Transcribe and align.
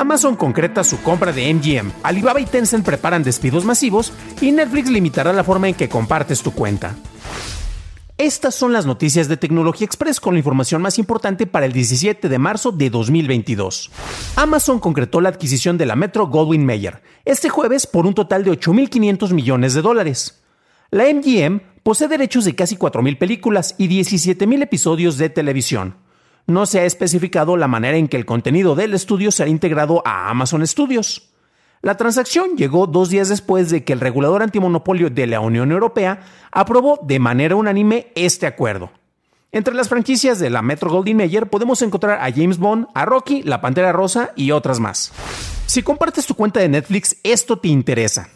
Amazon 0.00 0.34
concreta 0.34 0.82
su 0.82 1.02
compra 1.02 1.30
de 1.30 1.52
MGM, 1.52 1.92
Alibaba 2.02 2.40
y 2.40 2.46
Tencent 2.46 2.86
preparan 2.86 3.22
despidos 3.22 3.66
masivos 3.66 4.14
y 4.40 4.50
Netflix 4.50 4.88
limitará 4.88 5.30
la 5.34 5.44
forma 5.44 5.68
en 5.68 5.74
que 5.74 5.90
compartes 5.90 6.40
tu 6.40 6.52
cuenta. 6.52 6.96
Estas 8.16 8.54
son 8.54 8.72
las 8.72 8.86
noticias 8.86 9.28
de 9.28 9.36
Tecnología 9.36 9.84
Express 9.84 10.18
con 10.18 10.32
la 10.32 10.38
información 10.38 10.80
más 10.80 10.98
importante 10.98 11.46
para 11.46 11.66
el 11.66 11.74
17 11.74 12.30
de 12.30 12.38
marzo 12.38 12.72
de 12.72 12.88
2022. 12.88 13.90
Amazon 14.36 14.78
concretó 14.78 15.20
la 15.20 15.28
adquisición 15.28 15.76
de 15.76 15.84
la 15.84 15.96
Metro 15.96 16.28
Goldwyn 16.28 16.64
Mayer 16.64 17.02
este 17.26 17.50
jueves 17.50 17.86
por 17.86 18.06
un 18.06 18.14
total 18.14 18.42
de 18.42 18.52
8.500 18.52 19.34
millones 19.34 19.74
de 19.74 19.82
dólares. 19.82 20.42
La 20.90 21.04
MGM 21.12 21.60
posee 21.82 22.08
derechos 22.08 22.46
de 22.46 22.54
casi 22.54 22.76
4.000 22.76 23.18
películas 23.18 23.74
y 23.76 23.86
17.000 23.88 24.62
episodios 24.62 25.18
de 25.18 25.28
televisión. 25.28 25.96
No 26.50 26.66
se 26.66 26.80
ha 26.80 26.84
especificado 26.84 27.56
la 27.56 27.68
manera 27.68 27.96
en 27.96 28.08
que 28.08 28.16
el 28.16 28.26
contenido 28.26 28.74
del 28.74 28.92
estudio 28.92 29.30
será 29.30 29.48
integrado 29.48 30.02
a 30.04 30.30
Amazon 30.30 30.66
Studios. 30.66 31.30
La 31.80 31.96
transacción 31.96 32.56
llegó 32.56 32.88
dos 32.88 33.08
días 33.08 33.28
después 33.28 33.70
de 33.70 33.84
que 33.84 33.92
el 33.92 34.00
regulador 34.00 34.42
antimonopolio 34.42 35.10
de 35.10 35.28
la 35.28 35.38
Unión 35.38 35.70
Europea 35.70 36.22
aprobó 36.50 36.98
de 37.04 37.20
manera 37.20 37.54
unánime 37.54 38.08
este 38.16 38.48
acuerdo. 38.48 38.90
Entre 39.52 39.74
las 39.74 39.88
franquicias 39.88 40.40
de 40.40 40.50
la 40.50 40.60
Metro 40.60 40.90
Goldwyn 40.90 41.18
Mayer 41.18 41.46
podemos 41.48 41.82
encontrar 41.82 42.18
a 42.20 42.32
James 42.32 42.58
Bond, 42.58 42.88
a 42.94 43.04
Rocky, 43.04 43.44
La 43.44 43.60
Pantera 43.60 43.92
Rosa 43.92 44.32
y 44.34 44.50
otras 44.50 44.80
más. 44.80 45.12
Si 45.66 45.84
compartes 45.84 46.26
tu 46.26 46.34
cuenta 46.34 46.58
de 46.58 46.68
Netflix, 46.68 47.16
esto 47.22 47.60
te 47.60 47.68
interesa. 47.68 48.28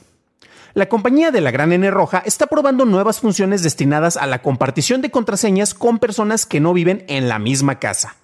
La 0.75 0.89
compañía 0.89 1.31
de 1.31 1.41
la 1.41 1.53
Gran 1.53 1.73
N 1.73 1.89
Roja 1.93 2.21
está 2.27 2.49
probando 2.49 2.85
nuevas 2.85 3.21
funciones 3.21 3.63
destinadas 3.63 4.17
a 4.17 4.27
la 4.27 4.43
compartición 4.43 5.03
de 5.03 5.13
contraseñas 5.13 5.73
con 5.73 6.01
personas 6.01 6.47
que 6.47 6.59
no 6.59 6.73
viven 6.73 7.05
en 7.07 7.29
la 7.29 7.39
misma 7.39 7.79
casa. 7.79 8.17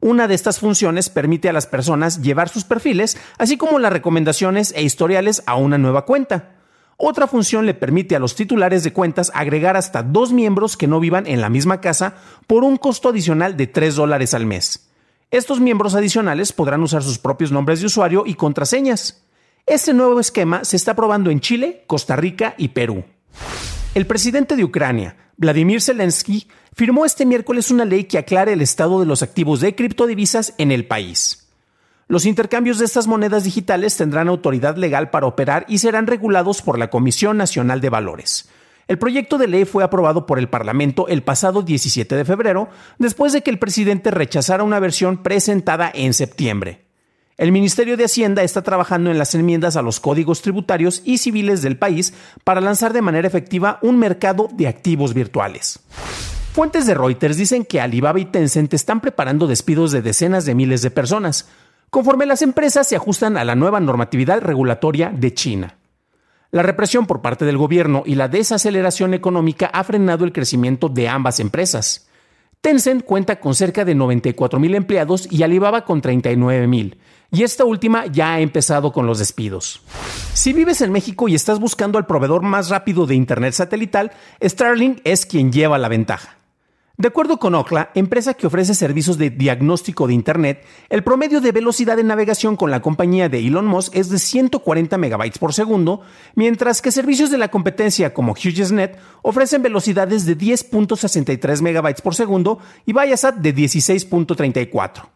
Una 0.00 0.26
de 0.26 0.34
estas 0.34 0.58
funciones 0.58 1.10
permite 1.10 1.48
a 1.48 1.52
las 1.52 1.68
personas 1.68 2.22
llevar 2.22 2.48
sus 2.48 2.64
perfiles, 2.64 3.16
así 3.38 3.56
como 3.56 3.78
las 3.78 3.92
recomendaciones 3.92 4.72
e 4.74 4.82
historiales 4.82 5.44
a 5.46 5.54
una 5.54 5.78
nueva 5.78 6.06
cuenta. 6.06 6.56
Otra 6.96 7.28
función 7.28 7.66
le 7.66 7.74
permite 7.74 8.16
a 8.16 8.18
los 8.18 8.34
titulares 8.34 8.82
de 8.82 8.92
cuentas 8.92 9.30
agregar 9.32 9.76
hasta 9.76 10.02
dos 10.02 10.32
miembros 10.32 10.76
que 10.76 10.88
no 10.88 10.98
vivan 10.98 11.28
en 11.28 11.40
la 11.40 11.50
misma 11.50 11.80
casa 11.80 12.14
por 12.48 12.64
un 12.64 12.78
costo 12.78 13.10
adicional 13.10 13.56
de 13.56 13.68
3 13.68 13.94
dólares 13.94 14.34
al 14.34 14.44
mes. 14.44 14.90
Estos 15.30 15.60
miembros 15.60 15.94
adicionales 15.94 16.52
podrán 16.52 16.82
usar 16.82 17.04
sus 17.04 17.20
propios 17.20 17.52
nombres 17.52 17.78
de 17.78 17.86
usuario 17.86 18.24
y 18.26 18.34
contraseñas. 18.34 19.22
Este 19.68 19.92
nuevo 19.92 20.20
esquema 20.20 20.62
se 20.62 20.76
está 20.76 20.94
probando 20.94 21.28
en 21.28 21.40
Chile, 21.40 21.82
Costa 21.88 22.14
Rica 22.14 22.54
y 22.56 22.68
Perú. 22.68 23.02
El 23.96 24.06
presidente 24.06 24.54
de 24.54 24.62
Ucrania, 24.62 25.16
Vladimir 25.36 25.82
Zelensky, 25.82 26.46
firmó 26.72 27.04
este 27.04 27.26
miércoles 27.26 27.72
una 27.72 27.84
ley 27.84 28.04
que 28.04 28.16
aclare 28.16 28.52
el 28.52 28.60
estado 28.60 29.00
de 29.00 29.06
los 29.06 29.24
activos 29.24 29.58
de 29.60 29.74
criptodivisas 29.74 30.54
en 30.58 30.70
el 30.70 30.86
país. 30.86 31.48
Los 32.06 32.26
intercambios 32.26 32.78
de 32.78 32.84
estas 32.84 33.08
monedas 33.08 33.42
digitales 33.42 33.96
tendrán 33.96 34.28
autoridad 34.28 34.76
legal 34.76 35.10
para 35.10 35.26
operar 35.26 35.66
y 35.68 35.78
serán 35.78 36.06
regulados 36.06 36.62
por 36.62 36.78
la 36.78 36.88
Comisión 36.88 37.36
Nacional 37.36 37.80
de 37.80 37.90
Valores. 37.90 38.48
El 38.86 38.98
proyecto 38.98 39.36
de 39.36 39.48
ley 39.48 39.64
fue 39.64 39.82
aprobado 39.82 40.26
por 40.26 40.38
el 40.38 40.48
Parlamento 40.48 41.08
el 41.08 41.24
pasado 41.24 41.62
17 41.62 42.14
de 42.14 42.24
febrero, 42.24 42.68
después 43.00 43.32
de 43.32 43.42
que 43.42 43.50
el 43.50 43.58
presidente 43.58 44.12
rechazara 44.12 44.62
una 44.62 44.78
versión 44.78 45.24
presentada 45.24 45.90
en 45.92 46.14
septiembre. 46.14 46.85
El 47.38 47.52
Ministerio 47.52 47.98
de 47.98 48.04
Hacienda 48.04 48.42
está 48.42 48.62
trabajando 48.62 49.10
en 49.10 49.18
las 49.18 49.34
enmiendas 49.34 49.76
a 49.76 49.82
los 49.82 50.00
códigos 50.00 50.40
tributarios 50.40 51.02
y 51.04 51.18
civiles 51.18 51.60
del 51.60 51.76
país 51.76 52.14
para 52.44 52.62
lanzar 52.62 52.94
de 52.94 53.02
manera 53.02 53.28
efectiva 53.28 53.78
un 53.82 53.98
mercado 53.98 54.48
de 54.54 54.68
activos 54.68 55.12
virtuales. 55.12 55.80
Fuentes 56.54 56.86
de 56.86 56.94
Reuters 56.94 57.36
dicen 57.36 57.66
que 57.66 57.82
Alibaba 57.82 58.18
y 58.18 58.24
Tencent 58.24 58.72
están 58.72 59.02
preparando 59.02 59.46
despidos 59.46 59.92
de 59.92 60.00
decenas 60.00 60.46
de 60.46 60.54
miles 60.54 60.80
de 60.80 60.90
personas, 60.90 61.46
conforme 61.90 62.24
las 62.24 62.40
empresas 62.40 62.88
se 62.88 62.96
ajustan 62.96 63.36
a 63.36 63.44
la 63.44 63.54
nueva 63.54 63.80
normatividad 63.80 64.40
regulatoria 64.40 65.12
de 65.14 65.34
China. 65.34 65.76
La 66.52 66.62
represión 66.62 67.06
por 67.06 67.20
parte 67.20 67.44
del 67.44 67.58
gobierno 67.58 68.02
y 68.06 68.14
la 68.14 68.28
desaceleración 68.28 69.12
económica 69.12 69.66
ha 69.66 69.84
frenado 69.84 70.24
el 70.24 70.32
crecimiento 70.32 70.88
de 70.88 71.08
ambas 71.10 71.38
empresas. 71.38 72.05
Tencent 72.66 73.04
cuenta 73.04 73.38
con 73.38 73.54
cerca 73.54 73.84
de 73.84 73.94
94 73.94 74.58
mil 74.58 74.74
empleados 74.74 75.28
y 75.30 75.44
Alibaba 75.44 75.84
con 75.84 76.00
39 76.00 76.66
mil, 76.66 76.98
y 77.30 77.44
esta 77.44 77.64
última 77.64 78.06
ya 78.06 78.34
ha 78.34 78.40
empezado 78.40 78.90
con 78.90 79.06
los 79.06 79.20
despidos. 79.20 79.82
Si 80.32 80.52
vives 80.52 80.80
en 80.80 80.90
México 80.90 81.28
y 81.28 81.36
estás 81.36 81.60
buscando 81.60 81.96
al 81.96 82.06
proveedor 82.06 82.42
más 82.42 82.68
rápido 82.68 83.06
de 83.06 83.14
Internet 83.14 83.54
satelital, 83.54 84.10
Starlink 84.42 84.98
es 85.04 85.26
quien 85.26 85.52
lleva 85.52 85.78
la 85.78 85.86
ventaja. 85.86 86.35
De 86.98 87.08
acuerdo 87.08 87.38
con 87.38 87.54
Okla, 87.54 87.90
empresa 87.94 88.32
que 88.32 88.46
ofrece 88.46 88.74
servicios 88.74 89.18
de 89.18 89.28
diagnóstico 89.28 90.06
de 90.06 90.14
Internet, 90.14 90.64
el 90.88 91.04
promedio 91.04 91.42
de 91.42 91.52
velocidad 91.52 91.98
de 91.98 92.04
navegación 92.04 92.56
con 92.56 92.70
la 92.70 92.80
compañía 92.80 93.28
de 93.28 93.46
Elon 93.46 93.66
Musk 93.66 93.94
es 93.94 94.08
de 94.08 94.18
140 94.18 94.96
megabytes 94.96 95.36
por 95.36 95.52
segundo, 95.52 96.00
mientras 96.36 96.80
que 96.80 96.90
servicios 96.90 97.30
de 97.30 97.36
la 97.36 97.48
competencia 97.48 98.14
como 98.14 98.32
HughesNet 98.32 98.98
ofrecen 99.20 99.60
velocidades 99.60 100.24
de 100.24 100.38
10.63 100.38 101.60
megabytes 101.60 102.00
por 102.00 102.14
segundo 102.14 102.60
y 102.86 102.94
Viasat 102.94 103.36
de 103.36 103.54
16.34. 103.54 105.10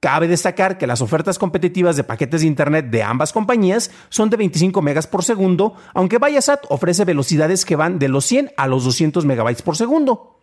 Cabe 0.00 0.28
destacar 0.28 0.76
que 0.76 0.86
las 0.86 1.00
ofertas 1.00 1.38
competitivas 1.38 1.96
de 1.96 2.04
paquetes 2.04 2.42
de 2.42 2.48
Internet 2.48 2.90
de 2.90 3.02
ambas 3.02 3.32
compañías 3.32 3.90
son 4.10 4.28
de 4.28 4.36
25 4.36 4.82
megas 4.82 5.06
por 5.06 5.24
segundo, 5.24 5.72
aunque 5.94 6.18
Viasat 6.18 6.66
ofrece 6.68 7.06
velocidades 7.06 7.64
que 7.64 7.76
van 7.76 7.98
de 7.98 8.08
los 8.08 8.26
100 8.26 8.52
a 8.58 8.66
los 8.66 8.84
200 8.84 9.24
megabytes 9.24 9.62
por 9.62 9.78
segundo. 9.78 10.33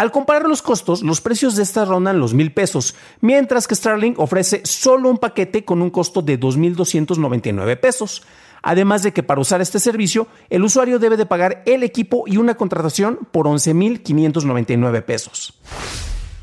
Al 0.00 0.12
comparar 0.12 0.48
los 0.48 0.62
costos, 0.62 1.02
los 1.02 1.20
precios 1.20 1.56
de 1.56 1.62
estas 1.62 1.86
rondan 1.86 2.18
los 2.18 2.32
mil 2.32 2.54
pesos, 2.54 2.94
mientras 3.20 3.68
que 3.68 3.74
Starlink 3.74 4.18
ofrece 4.18 4.62
solo 4.64 5.10
un 5.10 5.18
paquete 5.18 5.62
con 5.62 5.82
un 5.82 5.90
costo 5.90 6.22
de 6.22 6.40
2.299 6.40 7.78
pesos. 7.78 8.22
Además 8.62 9.02
de 9.02 9.12
que 9.12 9.22
para 9.22 9.42
usar 9.42 9.60
este 9.60 9.78
servicio, 9.78 10.26
el 10.48 10.64
usuario 10.64 10.98
debe 10.98 11.18
de 11.18 11.26
pagar 11.26 11.62
el 11.66 11.82
equipo 11.82 12.24
y 12.26 12.38
una 12.38 12.54
contratación 12.54 13.28
por 13.30 13.44
11.599 13.44 15.02
pesos. 15.02 15.52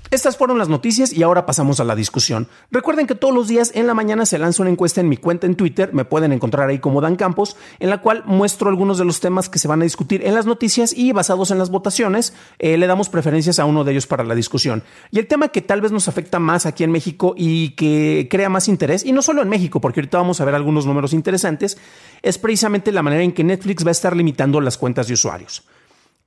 Estas 0.09 0.37
fueron 0.37 0.57
las 0.57 0.69
noticias 0.69 1.11
y 1.11 1.21
ahora 1.21 1.45
pasamos 1.45 1.81
a 1.81 1.83
la 1.83 1.93
discusión. 1.93 2.47
Recuerden 2.71 3.07
que 3.07 3.15
todos 3.15 3.35
los 3.35 3.49
días 3.49 3.71
en 3.75 3.87
la 3.87 3.93
mañana 3.93 4.25
se 4.25 4.37
lanza 4.37 4.63
una 4.63 4.71
encuesta 4.71 5.01
en 5.01 5.09
mi 5.09 5.17
cuenta 5.17 5.47
en 5.47 5.55
Twitter, 5.55 5.93
me 5.93 6.05
pueden 6.05 6.31
encontrar 6.31 6.69
ahí 6.69 6.79
como 6.79 7.01
Dan 7.01 7.17
Campos, 7.17 7.57
en 7.79 7.89
la 7.89 8.01
cual 8.01 8.23
muestro 8.25 8.69
algunos 8.69 8.97
de 8.97 9.03
los 9.03 9.19
temas 9.19 9.49
que 9.49 9.59
se 9.59 9.67
van 9.67 9.81
a 9.81 9.83
discutir 9.83 10.25
en 10.25 10.33
las 10.33 10.45
noticias 10.45 10.93
y 10.95 11.11
basados 11.11 11.51
en 11.51 11.59
las 11.59 11.69
votaciones, 11.69 12.33
eh, 12.59 12.77
le 12.77 12.87
damos 12.87 13.09
preferencias 13.09 13.59
a 13.59 13.65
uno 13.65 13.83
de 13.83 13.91
ellos 13.91 14.07
para 14.07 14.23
la 14.23 14.33
discusión. 14.33 14.81
Y 15.11 15.19
el 15.19 15.27
tema 15.27 15.49
que 15.49 15.61
tal 15.61 15.81
vez 15.81 15.91
nos 15.91 16.07
afecta 16.07 16.39
más 16.39 16.65
aquí 16.65 16.85
en 16.85 16.91
México 16.91 17.33
y 17.37 17.71
que 17.71 18.29
crea 18.31 18.47
más 18.47 18.69
interés, 18.69 19.05
y 19.05 19.11
no 19.11 19.21
solo 19.21 19.41
en 19.41 19.49
México, 19.49 19.81
porque 19.81 19.99
ahorita 19.99 20.19
vamos 20.19 20.39
a 20.39 20.45
ver 20.45 20.55
algunos 20.55 20.85
números 20.85 21.11
interesantes, 21.11 21.77
es 22.21 22.37
precisamente 22.37 22.93
la 22.93 23.03
manera 23.03 23.23
en 23.23 23.33
que 23.33 23.43
Netflix 23.43 23.85
va 23.85 23.89
a 23.89 23.91
estar 23.91 24.15
limitando 24.15 24.61
las 24.61 24.77
cuentas 24.77 25.07
de 25.07 25.15
usuarios. 25.15 25.63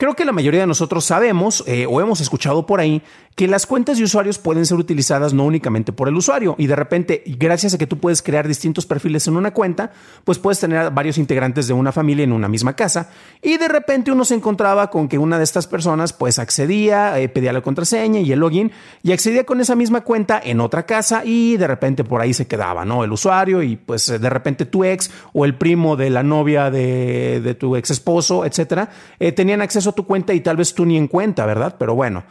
Creo 0.00 0.16
que 0.16 0.24
la 0.24 0.32
mayoría 0.32 0.60
de 0.60 0.66
nosotros 0.66 1.04
sabemos 1.04 1.62
eh, 1.66 1.84
o 1.86 2.00
hemos 2.00 2.22
escuchado 2.22 2.64
por 2.64 2.80
ahí 2.80 3.02
que 3.36 3.46
las 3.46 3.66
cuentas 3.66 3.98
de 3.98 4.04
usuarios 4.04 4.38
pueden 4.38 4.64
ser 4.66 4.78
utilizadas 4.78 5.32
no 5.34 5.44
únicamente 5.44 5.92
por 5.92 6.08
el 6.08 6.16
usuario 6.16 6.54
y 6.58 6.66
de 6.66 6.76
repente, 6.76 7.22
gracias 7.38 7.74
a 7.74 7.78
que 7.78 7.86
tú 7.86 7.98
puedes 7.98 8.22
crear 8.22 8.48
distintos 8.48 8.86
perfiles 8.86 9.26
en 9.28 9.36
una 9.36 9.52
cuenta, 9.52 9.92
pues 10.24 10.38
puedes 10.38 10.58
tener 10.58 10.90
varios 10.90 11.18
integrantes 11.18 11.66
de 11.66 11.74
una 11.74 11.92
familia 11.92 12.24
en 12.24 12.32
una 12.32 12.48
misma 12.48 12.74
casa 12.74 13.10
y 13.42 13.58
de 13.58 13.68
repente 13.68 14.10
uno 14.10 14.24
se 14.24 14.34
encontraba 14.34 14.90
con 14.90 15.06
que 15.06 15.18
una 15.18 15.36
de 15.38 15.44
estas 15.44 15.66
personas 15.66 16.14
pues 16.14 16.38
accedía, 16.38 17.18
eh, 17.18 17.28
pedía 17.28 17.52
la 17.52 17.60
contraseña 17.60 18.20
y 18.20 18.32
el 18.32 18.40
login 18.40 18.72
y 19.02 19.12
accedía 19.12 19.44
con 19.44 19.60
esa 19.60 19.76
misma 19.76 20.00
cuenta 20.00 20.40
en 20.42 20.60
otra 20.60 20.84
casa 20.84 21.24
y 21.24 21.58
de 21.58 21.66
repente 21.66 22.04
por 22.04 22.22
ahí 22.22 22.34
se 22.34 22.46
quedaba, 22.46 22.86
¿no? 22.86 23.04
El 23.04 23.12
usuario 23.12 23.62
y 23.62 23.76
pues 23.76 24.06
de 24.06 24.30
repente 24.30 24.64
tu 24.64 24.82
ex 24.82 25.10
o 25.34 25.44
el 25.44 25.54
primo 25.54 25.96
de 25.96 26.08
la 26.08 26.22
novia 26.22 26.70
de, 26.70 27.56
tu 27.58 27.76
ex 27.76 27.90
esposo, 27.90 28.46
etcétera, 28.46 28.88
eh, 29.18 29.32
tenían 29.32 29.60
acceso 29.60 29.89
tu 29.92 30.06
cuenta 30.06 30.34
y 30.34 30.40
tal 30.40 30.56
vez 30.56 30.74
tú 30.74 30.84
ni 30.84 30.96
en 30.96 31.08
cuenta, 31.08 31.46
¿verdad? 31.46 31.76
Pero 31.78 31.94
bueno. 31.94 32.24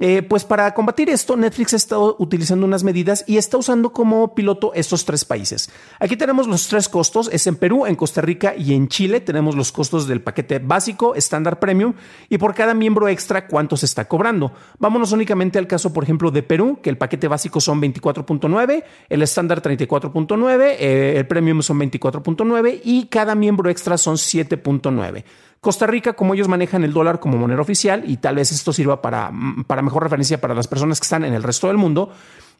Eh, 0.00 0.22
pues 0.22 0.44
para 0.44 0.72
combatir 0.72 1.10
esto, 1.10 1.36
Netflix 1.36 1.74
ha 1.74 1.76
estado 1.76 2.16
utilizando 2.18 2.66
unas 2.66 2.82
medidas 2.82 3.24
y 3.28 3.36
está 3.36 3.58
usando 3.58 3.92
como 3.92 4.34
piloto 4.34 4.72
estos 4.74 5.04
tres 5.04 5.24
países. 5.24 5.70
Aquí 6.00 6.16
tenemos 6.16 6.48
los 6.48 6.66
tres 6.66 6.88
costos, 6.88 7.28
es 7.30 7.46
en 7.46 7.56
Perú, 7.56 7.84
en 7.86 7.94
Costa 7.94 8.22
Rica 8.22 8.54
y 8.56 8.74
en 8.74 8.88
Chile. 8.88 9.20
Tenemos 9.20 9.54
los 9.54 9.70
costos 9.70 10.08
del 10.08 10.22
paquete 10.22 10.60
básico, 10.60 11.14
estándar 11.14 11.60
premium 11.60 11.92
y 12.30 12.38
por 12.38 12.54
cada 12.54 12.72
miembro 12.72 13.06
extra 13.06 13.46
cuánto 13.46 13.76
se 13.76 13.86
está 13.86 14.08
cobrando. 14.08 14.52
Vámonos 14.78 15.12
únicamente 15.12 15.58
al 15.58 15.66
caso, 15.66 15.92
por 15.92 16.04
ejemplo, 16.04 16.30
de 16.30 16.42
Perú, 16.42 16.80
que 16.82 16.90
el 16.90 16.96
paquete 16.96 17.28
básico 17.28 17.60
son 17.60 17.80
24.9, 17.80 18.84
el 19.10 19.22
estándar 19.22 19.62
34.9, 19.62 20.76
eh, 20.80 21.14
el 21.18 21.26
premium 21.26 21.60
son 21.62 21.78
24.9 21.78 22.80
y 22.82 23.06
cada 23.06 23.34
miembro 23.34 23.68
extra 23.68 23.98
son 23.98 24.16
7.9. 24.16 25.22
Costa 25.62 25.86
Rica, 25.86 26.14
como 26.14 26.34
ellos 26.34 26.48
manejan 26.48 26.82
el 26.82 26.92
dólar 26.92 27.20
como 27.20 27.38
moneda 27.38 27.60
oficial, 27.60 28.02
y 28.04 28.16
tal 28.16 28.34
vez 28.34 28.50
esto 28.50 28.72
sirva 28.72 29.00
para, 29.00 29.30
para 29.68 29.80
mejor 29.80 30.02
referencia 30.02 30.40
para 30.40 30.56
las 30.56 30.66
personas 30.66 30.98
que 30.98 31.04
están 31.04 31.24
en 31.24 31.34
el 31.34 31.44
resto 31.44 31.68
del 31.68 31.76
mundo, 31.76 32.10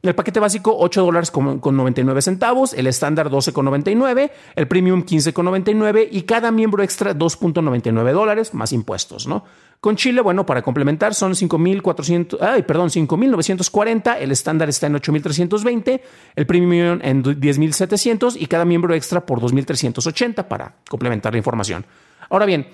el 0.03 0.15
paquete 0.15 0.39
básico 0.39 0.77
8 0.79 1.03
dólares 1.03 1.33
con, 1.33 1.61
99 1.61 2.23
centavos, 2.23 2.73
el 2.75 2.87
estándar 2.87 3.29
12,99, 3.29 4.31
el 4.55 4.69
premium 4.69 5.03
15,99 5.03 6.11
y 6.13 6.23
cada 6.23 6.53
miembro 6.53 6.85
extra 6.85 7.13
2,99 7.13 8.13
dólares 8.13 8.55
más 8.55 8.73
impuestos, 8.73 9.27
¿no? 9.27 9.43
Con 9.81 9.97
Chile, 9.97 10.21
bueno, 10.21 10.47
para 10.47 10.63
complementar 10.63 11.13
son 11.13 11.33
5.400, 11.33 12.39
ay, 12.41 12.63
perdón, 12.63 12.89
5.940, 12.89 14.17
el 14.21 14.31
estándar 14.31 14.69
está 14.69 14.87
en 14.87 14.95
8.320, 14.95 16.01
el 16.37 16.47
premium 16.47 17.01
en 17.03 17.25
10.700 17.25 18.37
y 18.39 18.47
cada 18.47 18.65
miembro 18.65 18.95
extra 18.95 19.27
por 19.27 19.41
2.380 19.41 20.47
para 20.47 20.77
complementar 20.89 21.33
la 21.33 21.39
información. 21.39 21.85
Ahora 22.31 22.47
bien, 22.47 22.69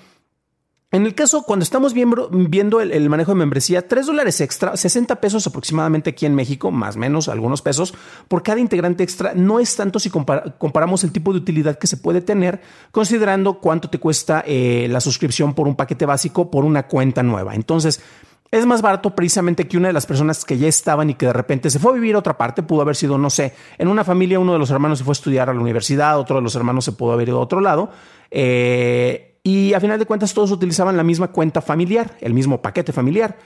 en 0.90 1.05
el 1.05 1.14
caso, 1.14 1.43
cuando 1.43 1.64
estamos 1.64 1.93
viendo, 1.93 2.81
el, 2.81 3.11
manejo 3.11 3.32
de 3.32 3.38
membresía, 3.38 3.87
3 3.87 4.06
dólares 4.06 4.40
extra, 4.40 4.75
60 4.75 5.17
pesos 5.20 5.46
aproximadamente 5.46 6.11
aquí 6.11 6.25
en 6.25 6.35
México, 6.35 6.70
más 6.70 6.96
o 6.96 6.99
menos 6.99 7.29
algunos 7.29 7.61
pesos, 7.61 7.93
por 8.26 8.43
cada 8.43 8.58
integrante 8.58 9.05
extra, 9.05 9.35
no 9.35 9.61
es 9.61 9.76
tanto 9.76 9.99
si 9.99 10.08
comparamos 10.08 11.05
el 11.05 11.12
tipo 11.12 11.35
de 11.35 11.40
utilidad 11.40 11.79
que 11.79 11.87
se 11.87 11.99
puede 11.99 12.23
tener, 12.23 12.62
considerando 12.90 13.58
cuánto 13.61 13.90
te 13.90 13.99
cuesta 13.99 14.43
eh, 14.46 14.87
la 14.88 15.00
suscripción 15.00 15.52
por 15.52 15.69
un 15.69 15.76
paquete 15.76 16.06
básico 16.06 16.50
por 16.50 16.64
una 16.64 16.87
cuenta 16.87 17.23
nueva. 17.23 17.55
Entonces, 17.55 18.00
es 18.50 18.64
más 18.64 18.81
barato 18.81 19.14
precisamente 19.14 19.69
que 19.69 19.76
una 19.76 19.88
de 19.88 19.93
las 19.93 20.06
personas 20.06 20.46
que 20.46 20.56
ya 20.56 20.69
estaban 20.69 21.11
y 21.11 21.14
que 21.17 21.26
de 21.26 21.34
repente 21.34 21.69
se 21.69 21.79
fue 21.79 21.93
a 21.93 21.94
vivir 21.96 22.14
a 22.14 22.20
otra 22.20 22.38
parte, 22.38 22.62
pudo 22.62 22.81
haber 22.81 22.96
sido, 22.96 23.19
no 23.19 23.29
sé, 23.29 23.52
en 23.76 23.88
una 23.88 24.05
familia 24.05 24.41
uno 24.41 24.55
de 24.55 24.58
los 24.58 24.70
hermanos 24.70 24.96
se 24.96 25.05
fue 25.05 25.12
a 25.12 25.20
estudiar 25.20 25.50
a 25.50 25.52
la 25.52 25.61
universidad, 25.61 26.19
otro 26.19 26.37
de 26.37 26.43
los 26.43 26.56
hermanos 26.56 26.87
se 26.87 26.93
pudo 26.93 27.12
haber 27.12 27.29
ido 27.29 27.37
a 27.37 27.43
otro 27.43 27.61
lado. 27.61 27.91
Eh, 28.31 29.27
y 29.48 29.72
a 29.72 29.80
final 29.80 29.98
de 29.98 30.04
cuentas 30.04 30.34
todos 30.34 30.50
utilizaban 30.50 30.98
la 30.98 31.02
misma 31.02 31.28
cuenta 31.28 31.62
familiar, 31.62 32.18
el 32.20 32.34
mismo 32.34 32.60
paquete 32.60 32.92
familiar. 32.92 33.38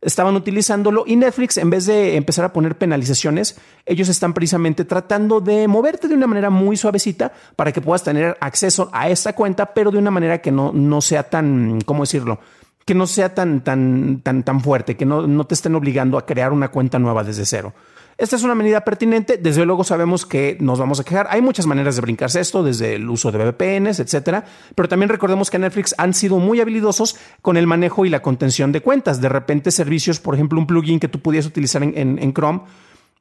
Estaban 0.00 0.34
utilizándolo 0.34 1.04
y 1.06 1.16
Netflix, 1.16 1.58
en 1.58 1.68
vez 1.68 1.84
de 1.84 2.16
empezar 2.16 2.46
a 2.46 2.52
poner 2.54 2.78
penalizaciones, 2.78 3.60
ellos 3.84 4.08
están 4.08 4.32
precisamente 4.32 4.86
tratando 4.86 5.42
de 5.42 5.68
moverte 5.68 6.08
de 6.08 6.14
una 6.14 6.26
manera 6.26 6.48
muy 6.48 6.78
suavecita 6.78 7.34
para 7.56 7.72
que 7.72 7.82
puedas 7.82 8.02
tener 8.02 8.38
acceso 8.40 8.88
a 8.94 9.10
esta 9.10 9.34
cuenta, 9.34 9.74
pero 9.74 9.90
de 9.90 9.98
una 9.98 10.10
manera 10.10 10.40
que 10.40 10.50
no, 10.50 10.72
no 10.72 11.02
sea 11.02 11.24
tan, 11.24 11.82
¿cómo 11.82 12.04
decirlo? 12.04 12.40
Que 12.86 12.94
no 12.94 13.06
sea 13.06 13.34
tan, 13.34 13.60
tan, 13.60 14.22
tan, 14.22 14.42
tan 14.42 14.62
fuerte, 14.62 14.96
que 14.96 15.04
no, 15.04 15.26
no 15.26 15.44
te 15.44 15.52
estén 15.52 15.74
obligando 15.74 16.16
a 16.16 16.24
crear 16.24 16.54
una 16.54 16.68
cuenta 16.68 16.98
nueva 16.98 17.22
desde 17.22 17.44
cero. 17.44 17.74
Esta 18.20 18.36
es 18.36 18.42
una 18.42 18.54
medida 18.54 18.84
pertinente. 18.84 19.38
Desde 19.38 19.64
luego 19.64 19.82
sabemos 19.82 20.26
que 20.26 20.58
nos 20.60 20.78
vamos 20.78 21.00
a 21.00 21.04
quejar. 21.04 21.28
Hay 21.30 21.40
muchas 21.40 21.64
maneras 21.64 21.96
de 21.96 22.02
brincarse 22.02 22.38
esto, 22.38 22.62
desde 22.62 22.96
el 22.96 23.08
uso 23.08 23.32
de 23.32 23.38
VPNs, 23.38 23.98
etcétera. 23.98 24.44
Pero 24.74 24.90
también 24.90 25.08
recordemos 25.08 25.48
que 25.48 25.58
Netflix 25.58 25.94
han 25.96 26.12
sido 26.12 26.36
muy 26.36 26.60
habilidosos 26.60 27.16
con 27.40 27.56
el 27.56 27.66
manejo 27.66 28.04
y 28.04 28.10
la 28.10 28.20
contención 28.20 28.72
de 28.72 28.82
cuentas. 28.82 29.22
De 29.22 29.30
repente, 29.30 29.70
servicios, 29.70 30.20
por 30.20 30.34
ejemplo, 30.34 30.60
un 30.60 30.66
plugin 30.66 31.00
que 31.00 31.08
tú 31.08 31.20
pudieras 31.20 31.46
utilizar 31.46 31.82
en, 31.82 32.34
Chrome. 32.34 32.60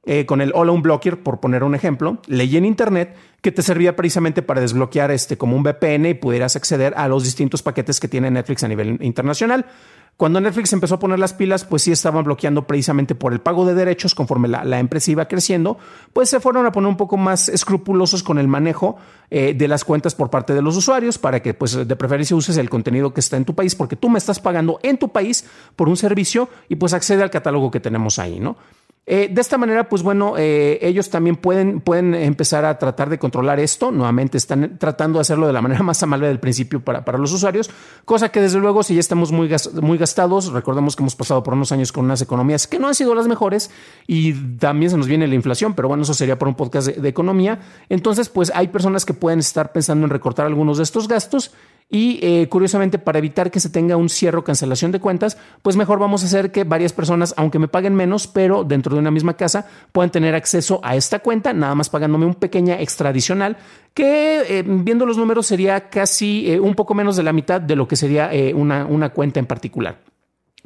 Eh, 0.06 0.26
con 0.26 0.42
el 0.42 0.52
All 0.54 0.82
Blocker, 0.82 1.22
por 1.22 1.40
poner 1.40 1.64
un 1.64 1.76
ejemplo, 1.76 2.20
leí 2.28 2.58
en 2.58 2.66
internet 2.66 3.16
que 3.42 3.52
te 3.52 3.62
servía 3.62 3.96
precisamente 3.96 4.42
para 4.42 4.60
desbloquear 4.60 5.12
este 5.12 5.38
como 5.38 5.56
un 5.56 5.64
VPN 5.64 6.08
y 6.08 6.14
pudieras 6.14 6.56
acceder 6.56 6.94
a 6.98 7.08
los 7.08 7.24
distintos 7.24 7.62
paquetes 7.62 8.00
que 8.00 8.08
tiene 8.08 8.32
Netflix 8.32 8.64
a 8.64 8.68
nivel 8.68 8.98
internacional. 9.02 9.66
Cuando 10.20 10.42
Netflix 10.42 10.74
empezó 10.74 10.96
a 10.96 11.00
poner 11.00 11.18
las 11.18 11.32
pilas, 11.32 11.64
pues 11.64 11.84
sí 11.84 11.94
estaban 11.94 12.26
bloqueando 12.26 12.68
precisamente 12.68 13.16
por 13.16 13.32
el 13.32 13.40
pago 13.40 13.66
de 13.66 13.74
derechos 13.74 14.14
conforme 14.14 14.50
la, 14.50 14.78
empresa 14.78 15.12
iba 15.12 15.30
creciendo, 15.30 15.78
pues 16.12 16.30
se 16.30 16.42
fueron 16.42 16.66
a 16.66 16.74
poner 16.74 16.90
un 16.90 16.98
poco 16.98 17.16
más 17.16 17.48
escrupulosos 17.48 18.22
con 18.22 18.38
el 18.38 18.50
manejo 18.50 18.98
eh, 19.30 19.54
de 19.54 19.68
las 19.70 19.86
cuentas 19.86 20.16
por 20.16 20.30
parte 20.30 20.54
de 20.54 20.62
los 20.62 20.76
usuarios 20.76 21.18
para 21.18 21.42
que 21.42 21.54
pues 21.54 21.88
de 21.88 21.96
preferencia 21.96 22.36
uses 22.36 22.58
el 22.58 22.70
contenido 22.70 23.14
que 23.14 23.22
está 23.22 23.38
en 23.38 23.46
tu 23.46 23.56
país 23.56 23.76
porque 23.76 23.96
tú 23.96 24.10
me 24.10 24.18
estás 24.18 24.42
pagando 24.42 24.82
en 24.84 24.98
tu 24.98 25.08
país 25.08 25.46
por 25.78 25.88
un 25.88 25.96
servicio 25.96 26.50
y 26.68 26.76
pues 26.76 26.94
accede 26.94 27.24
al 27.24 27.30
catálogo 27.30 27.72
que 27.72 27.80
tenemos 27.80 28.20
ahí, 28.20 28.42
¿no? 28.42 28.58
Eh, 29.12 29.28
de 29.28 29.42
esta 29.42 29.58
manera, 29.58 29.90
pues 29.90 30.04
bueno, 30.04 30.36
eh, 30.38 30.78
ellos 30.84 31.10
también 31.10 31.36
pueden, 31.36 31.82
pueden 31.82 32.14
empezar 32.14 32.64
a 32.64 32.78
tratar 32.78 33.10
de 33.10 33.18
controlar 33.18 33.60
esto. 33.60 33.92
Nuevamente 33.92 34.38
están 34.38 34.78
tratando 34.78 35.18
de 35.18 35.22
hacerlo 35.22 35.48
de 35.48 35.54
la 35.54 35.64
manera 35.64 35.82
más 35.84 36.04
amable 36.04 36.28
del 36.28 36.40
principio 36.40 36.80
para, 36.80 37.04
para 37.04 37.18
los 37.18 37.34
usuarios, 37.34 37.72
cosa 38.06 38.30
que 38.30 38.40
desde 38.40 38.60
luego 38.60 38.84
si 38.84 38.94
ya 38.94 39.00
estamos 39.00 39.32
muy, 39.32 39.50
muy 39.82 39.98
gastados, 39.98 40.52
recordemos 40.52 40.96
que 40.96 41.02
hemos 41.02 41.16
pasado 41.16 41.42
por 41.42 41.56
unos 41.56 41.72
años 41.72 41.92
con 41.92 42.06
unas 42.06 42.22
economías 42.22 42.68
que 42.68 42.78
no 42.78 42.88
han 42.88 42.94
sido 42.94 43.16
las 43.16 43.28
mejores 43.28 43.72
y 44.06 44.34
también 44.58 44.92
se 44.92 44.98
nos 44.98 45.08
viene 45.08 45.28
la 45.28 45.34
inflación, 45.34 45.74
pero 45.74 45.88
bueno, 45.88 46.04
eso 46.04 46.14
sería 46.14 46.38
por 46.38 46.48
un 46.48 46.54
podcast 46.54 46.90
de 46.90 47.10
economía. 47.10 47.62
Entonces, 47.90 48.30
pues 48.30 48.52
hay 48.54 48.68
personas 48.68 49.06
que 49.06 49.16
pueden 49.16 49.40
estar 49.40 49.72
pensando 49.72 50.06
en 50.06 50.12
recortar 50.12 50.46
algunos 50.46 50.78
de 50.78 50.84
estos 50.84 51.08
gastos 51.08 51.52
y 51.92 52.20
eh, 52.22 52.48
curiosamente, 52.50 53.00
para 53.00 53.18
evitar 53.18 53.50
que 53.50 53.60
se 53.60 53.70
tenga 53.70 53.98
un 53.98 54.10
cierre 54.10 54.38
o 54.38 54.44
cancelación 54.44 54.92
de 54.92 55.00
cuentas, 55.00 55.38
pues 55.64 55.76
mejor 55.76 55.98
vamos 55.98 56.22
a 56.22 56.28
hacer 56.28 56.52
que 56.52 56.64
varias 56.64 56.94
personas, 56.94 57.34
aunque 57.36 57.58
me 57.58 57.68
paguen 57.68 57.96
menos, 57.96 58.28
pero 58.28 58.64
dentro 58.64 58.94
de 58.94 59.00
una 59.00 59.10
misma 59.10 59.36
casa, 59.36 59.68
puedan 59.92 60.12
tener 60.12 60.36
acceso 60.36 60.80
a 60.84 60.96
esta 60.96 61.20
cuenta, 61.20 61.52
nada 61.52 61.74
más 61.74 61.90
pagándome 61.90 62.28
un 62.28 62.36
pequeña 62.36 62.80
extra 62.80 63.10
adicional, 63.10 63.58
que 63.96 64.60
eh, 64.60 64.64
viendo 64.68 65.08
los 65.08 65.18
números 65.18 65.48
sería 65.48 65.90
casi 65.90 66.52
eh, 66.52 66.60
un 66.60 66.76
poco 66.76 66.94
menos 66.94 67.16
de 67.16 67.24
la 67.24 67.34
mitad 67.34 67.60
de 67.60 67.76
lo 67.76 67.88
que 67.88 67.96
sería 67.96 68.30
una, 68.54 68.86
una 68.86 69.10
cuenta 69.10 69.40
en 69.40 69.48
particular. 69.48 69.98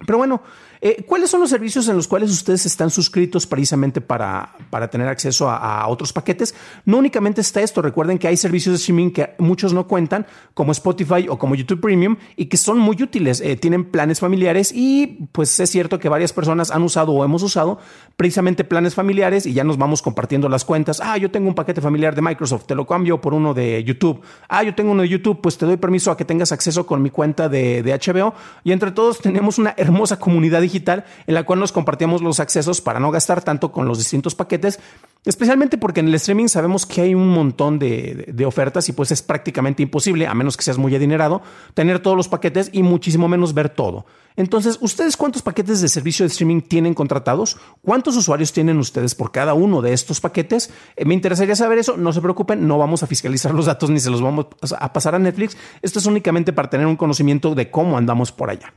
Pero 0.05 0.17
bueno, 0.17 0.41
eh, 0.85 1.01
¿Cuáles 1.07 1.29
son 1.29 1.39
los 1.39 1.49
servicios 1.49 1.87
en 1.87 1.95
los 1.95 2.09
cuales 2.09 2.29
ustedes 2.29 2.65
están 2.65 2.89
suscritos 2.89 3.47
precisamente 3.47 4.01
para, 4.01 4.53
para 4.69 4.89
tener 4.89 5.07
acceso 5.07 5.49
a, 5.49 5.87
otros 5.87 6.11
paquetes? 6.11 6.53
No 6.83 6.97
únicamente 6.97 7.39
está 7.39 7.61
esto, 7.61 7.81
recuerden 7.81 8.17
que 8.17 8.27
hay 8.27 8.35
servicios 8.35 8.73
de 8.73 8.79
streaming 8.79 9.11
que 9.11 9.29
muchos 9.37 9.71
no 9.71 9.87
cuentan, 9.87 10.25
como 10.53 10.73
Spotify 10.73 11.29
o 11.29 11.39
como 11.39 11.55
YouTube 11.55 11.79
Premium, 11.79 12.17
y 12.35 12.47
que 12.47 12.57
son 12.57 12.79
muy 12.79 13.01
útiles. 13.01 13.39
Eh, 13.39 13.55
tienen 13.55 13.85
planes 13.85 14.19
familiares 14.19 14.73
y 14.75 15.29
pues 15.31 15.57
es 15.57 15.69
cierto 15.69 15.99
que 15.99 16.09
varias 16.09 16.33
personas 16.33 16.69
han 16.69 16.83
usado 16.83 17.13
o 17.13 17.23
hemos 17.23 17.43
usado 17.43 17.79
precisamente 18.17 18.65
planes 18.65 18.93
familiares 18.93 19.45
y 19.45 19.53
ya 19.53 19.63
nos 19.63 19.77
vamos 19.77 20.01
compartiendo 20.01 20.49
las 20.49 20.65
cuentas. 20.65 20.99
Ah, 21.01 21.17
yo 21.17 21.31
tengo 21.31 21.47
un 21.47 21.55
paquete 21.55 21.79
familiar 21.79 22.13
de 22.13 22.21
Microsoft, 22.21 22.65
te 22.65 22.75
lo 22.75 22.85
cambio 22.85 23.21
por 23.21 23.33
uno 23.33 23.53
de 23.53 23.81
YouTube. 23.85 24.19
Ah, 24.49 24.63
yo 24.63 24.75
tengo 24.75 24.91
uno 24.91 25.03
de 25.03 25.07
YouTube, 25.07 25.39
pues 25.39 25.57
te 25.57 25.65
doy 25.65 25.77
permiso 25.77 26.11
a 26.11 26.17
que 26.17 26.25
tengas 26.25 26.51
acceso 26.51 26.85
con 26.85 27.01
mi 27.01 27.09
cuenta 27.09 27.47
de, 27.47 27.83
de 27.83 27.93
HBO. 27.93 28.33
Y 28.65 28.73
entre 28.73 28.91
todos 28.91 29.19
tenemos 29.19 29.57
una 29.57 29.73
hermosa 29.77 30.19
comunidad 30.19 30.59
digital 30.59 30.72
digital 30.73 31.05
en 31.27 31.35
la 31.35 31.43
cual 31.43 31.59
nos 31.59 31.71
compartíamos 31.71 32.21
los 32.21 32.39
accesos 32.39 32.81
para 32.81 32.99
no 32.99 33.11
gastar 33.11 33.43
tanto 33.43 33.71
con 33.71 33.87
los 33.87 33.99
distintos 33.99 34.35
paquetes, 34.35 34.79
especialmente 35.25 35.77
porque 35.77 36.01
en 36.01 36.07
el 36.07 36.15
streaming 36.15 36.47
sabemos 36.47 36.85
que 36.85 37.01
hay 37.01 37.15
un 37.15 37.29
montón 37.29 37.79
de, 37.79 38.43
ofertas 38.45 38.89
y 38.89 38.93
pues 38.93 39.11
es 39.11 39.21
prácticamente 39.21 39.83
imposible, 39.83 40.27
a 40.27 40.33
menos 40.33 40.57
que 40.57 40.63
seas 40.63 40.77
muy 40.77 40.95
adinerado, 40.95 41.41
tener 41.73 41.99
todos 41.99 42.17
los 42.17 42.27
paquetes 42.27 42.69
y 42.73 42.83
muchísimo 42.83 43.27
menos 43.27 43.53
ver 43.53 43.69
todo. 43.69 44.05
Entonces, 44.35 44.79
¿ustedes 44.81 45.15
cuántos 45.15 45.41
paquetes 45.43 45.79
de 45.81 45.87
servicio 45.87 46.25
de 46.25 46.31
streaming 46.31 46.61
tienen 46.61 46.93
contratados? 46.93 47.57
¿Cuántos 47.83 48.17
usuarios 48.17 48.51
tienen 48.51 48.79
ustedes 48.79 49.13
por 49.13 49.31
cada 49.31 49.53
uno 49.53 49.81
de 49.81 49.93
estos 49.93 50.19
paquetes? 50.19 50.71
Eh, 50.95 51.05
me 51.05 51.13
interesaría 51.13 51.55
saber 51.55 51.77
eso. 51.77 51.97
No 51.97 52.11
se 52.11 52.21
preocupen, 52.21 52.67
no 52.67 52.79
vamos 52.79 53.03
a 53.03 53.07
fiscalizar 53.07 53.53
los 53.55 53.67
datos 53.67 53.91
ni 53.91 53.99
se 53.99 54.09
los 54.09 54.21
vamos 54.21 54.47
a 54.77 54.91
pasar 54.91 55.15
a 55.15 55.19
Netflix. 55.19 55.55
Esto 55.81 55.99
es 55.99 56.05
únicamente 56.07 56.51
para 56.51 56.69
tener 56.69 56.87
un 56.87 56.95
conocimiento 56.95 57.53
de 57.53 57.69
cómo 57.69 57.97
andamos 57.97 58.31
por 58.31 58.49
allá. 58.49 58.73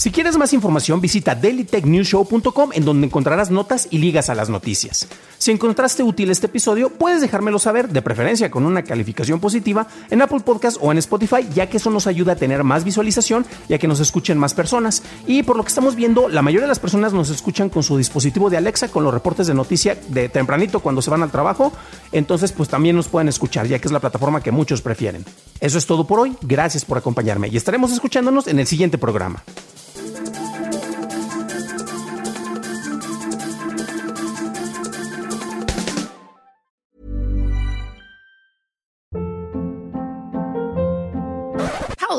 Si 0.00 0.10
quieres 0.10 0.38
más 0.38 0.54
información, 0.54 1.02
visita 1.02 1.34
dailytechnewshow.com 1.34 2.70
en 2.72 2.86
donde 2.86 3.06
encontrarás 3.06 3.50
notas 3.50 3.86
y 3.90 3.98
ligas 3.98 4.30
a 4.30 4.34
las 4.34 4.48
noticias. 4.48 5.06
Si, 5.36 5.50
encontraste 5.70 6.02
útil 6.02 6.32
este 6.32 6.46
episodio, 6.46 6.90
puedes 6.90 7.20
dejármelo 7.20 7.60
saber, 7.60 7.88
de 7.88 8.02
preferencia 8.02 8.50
con 8.50 8.66
una 8.66 8.82
calificación 8.82 9.38
positiva, 9.38 9.86
en 10.10 10.20
Apple 10.20 10.40
Podcast 10.40 10.78
o 10.80 10.90
en 10.90 10.98
Spotify, 10.98 11.46
ya 11.54 11.68
que 11.68 11.76
eso 11.76 11.90
nos 11.90 12.08
ayuda 12.08 12.32
a 12.32 12.36
tener 12.36 12.64
más 12.64 12.82
visualización 12.82 13.46
y 13.68 13.74
a 13.74 13.78
que 13.78 13.86
nos 13.86 14.00
escuchen 14.00 14.36
más 14.36 14.52
personas. 14.52 15.04
Y 15.28 15.44
por 15.44 15.56
lo 15.56 15.62
que 15.62 15.68
estamos 15.68 15.94
viendo, 15.94 16.28
la 16.28 16.42
mayoría 16.42 16.62
de 16.64 16.68
las 16.70 16.80
personas 16.80 17.12
nos 17.12 17.30
escuchan 17.30 17.68
con 17.68 17.84
su 17.84 17.96
dispositivo 17.96 18.50
de 18.50 18.56
Alexa, 18.56 18.88
con 18.88 19.04
los 19.04 19.14
reportes 19.14 19.46
de 19.46 19.54
noticia 19.54 19.96
de 20.08 20.28
tempranito 20.28 20.80
cuando 20.80 21.02
se 21.02 21.10
van 21.10 21.22
al 21.22 21.30
trabajo. 21.30 21.72
Entonces, 22.10 22.50
pues 22.50 22.68
también 22.68 22.96
nos 22.96 23.06
pueden 23.06 23.28
escuchar, 23.28 23.68
ya 23.68 23.78
que 23.78 23.86
es 23.86 23.92
la 23.92 24.00
plataforma 24.00 24.42
que 24.42 24.50
muchos 24.50 24.82
prefieren. 24.82 25.24
Eso 25.60 25.78
es 25.78 25.86
todo 25.86 26.04
por 26.04 26.18
hoy. 26.18 26.36
Gracias 26.42 26.84
por 26.84 26.98
acompañarme 26.98 27.46
y 27.46 27.56
estaremos 27.56 27.92
escuchándonos 27.92 28.48
en 28.48 28.58
el 28.58 28.66
siguiente 28.66 28.98
programa. 28.98 29.44